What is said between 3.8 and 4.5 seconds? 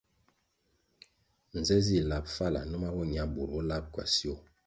kwasio?